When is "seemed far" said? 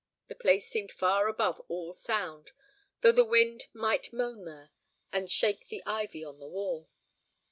0.67-1.27